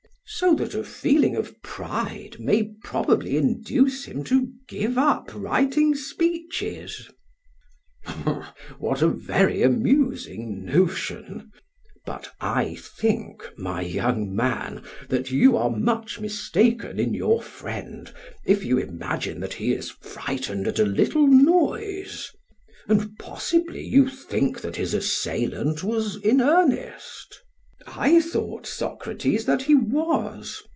[0.33, 7.11] So that a feeling of pride may probably induce him to give up writing speeches.
[8.07, 8.47] SOCRATES:
[8.79, 11.51] What a very amusing notion!
[12.05, 18.09] But I think, my young man, that you are much mistaken in your friend
[18.45, 22.31] if you imagine that he is frightened at a little noise;
[22.87, 27.37] and, possibly, you think that his assailant was in earnest?
[27.87, 30.61] PHAEDRUS: I thought, Socrates, that he was.